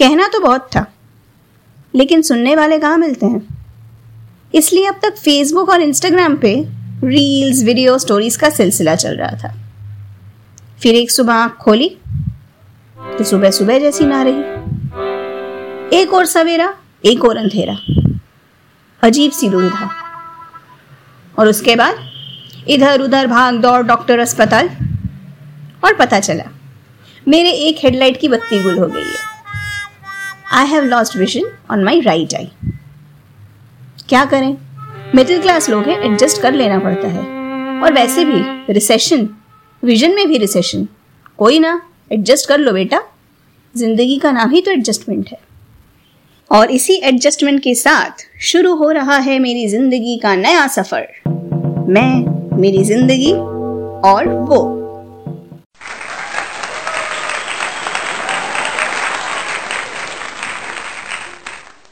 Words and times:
कहना 0.00 0.26
तो 0.28 0.40
बहुत 0.40 0.68
था, 0.76 0.84
लेकिन 1.94 2.22
सुनने 2.22 2.54
वाले 2.56 2.78
कहाँ 2.78 2.98
मिलते 2.98 3.26
हैं? 3.26 3.40
इसलिए 4.54 4.86
अब 4.86 5.00
तक 5.02 5.16
फेसबुक 5.16 5.68
और 5.68 5.80
इंस्टाग्राम 5.82 6.36
पे 6.36 6.54
रील्स 7.04 7.62
वीडियो 7.64 7.98
स्टोरीज 7.98 8.36
का 8.36 8.50
सिलसिला 8.50 8.94
चल 8.96 9.16
रहा 9.16 9.36
था। 9.38 9.54
फिर 10.82 10.94
एक 10.94 11.10
सुबह 11.10 11.34
आँख 11.34 11.56
खोली 11.56 11.88
तो 12.96 13.24
सुबह 13.24 13.50
सुबह 13.50 13.78
जैसी 13.78 14.04
ना 14.04 14.22
रही। 14.22 15.98
एक 15.98 16.12
और 16.14 16.26
सवेरा, 16.26 16.74
एक 17.04 17.24
और 17.24 17.36
अंधेरा। 17.36 17.76
अजीब 19.02 19.32
सी 19.32 19.48
दुविधा। 19.48 19.90
और 21.34 21.48
उसके 21.48 21.74
बाद 21.76 21.98
इधर 22.68 23.00
उधर 23.00 23.26
भाग 23.26 23.60
दौड़ 23.60 23.82
डॉक्टर 23.82 24.18
अस्पताल, 24.18 24.68
और 25.84 25.94
पता 25.94 26.20
चला, 26.20 26.44
मेरे 27.26 27.50
एक 27.50 27.84
हेडलाइट 27.84 28.20
की 28.20 28.28
बत्ती 28.28 28.62
गुल 28.62 28.78
हो 28.78 28.86
गई 28.86 29.02
है। 29.02 29.28
I 30.50 30.66
have 30.66 30.84
lost 30.84 31.16
vision 31.16 31.42
on 31.70 31.82
my 31.84 32.00
right 32.00 32.34
eye 32.34 32.50
क्या 34.08 34.24
करें? 34.24 34.56
मिडिल 35.14 35.40
क्लास 35.42 35.68
लोग 35.70 35.84
हैं 35.84 35.98
एडजस्ट 36.02 36.40
कर 36.42 36.52
लेना 36.52 36.78
पड़ता 36.78 37.08
है। 37.08 37.20
और 37.82 37.92
वैसे 37.92 38.24
भी 38.24 38.72
रिसेशन 38.72 39.28
विजन 39.82 40.14
में 40.14 40.26
भी 40.28 40.38
रिसेशन 40.38 40.86
कोई 41.38 41.58
ना 41.58 41.80
एडजस्ट 42.12 42.48
कर 42.48 42.58
लो 42.58 42.72
बेटा। 42.72 43.02
ज़िंदगी 43.74 44.18
का 44.18 44.32
नाम 44.32 44.50
ही 44.50 44.60
तो 44.60 44.70
एडजस्टमेंट 44.70 45.28
है। 45.28 45.38
और 46.50 46.70
इसी 46.70 46.94
एडजस्टमेंट 47.04 47.62
के 47.62 47.74
साथ 47.74 48.26
शुरू 48.42 48.74
हो 48.74 48.90
रहा 48.90 49.16
है 49.18 49.38
मेरी 49.38 49.66
ज़िंदगी 49.68 50.18
का 50.22 50.34
नया 50.36 50.66
सफ़र। 50.66 51.06
मैं, 51.88 52.58
मेरी 52.60 52.84
ज़िंदगी 52.84 53.32
और 54.10 54.28
वो। 54.28 54.79